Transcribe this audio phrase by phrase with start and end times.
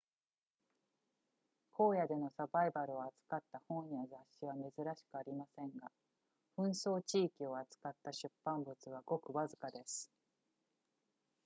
[1.73, 5.91] 荒野でのサバイバルを扱った本や雑誌は珍しくありませんが
[6.57, 10.09] 紛争地域を扱った出版物はごくわずかです